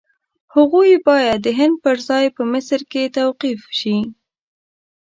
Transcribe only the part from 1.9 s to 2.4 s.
ځای